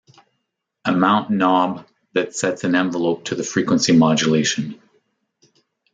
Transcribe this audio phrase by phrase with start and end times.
[0.83, 4.81] Amount knob that sets an envelope to the frequency modulation.